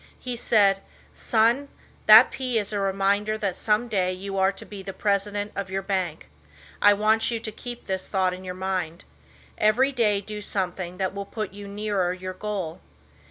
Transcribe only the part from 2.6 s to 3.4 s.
a reminder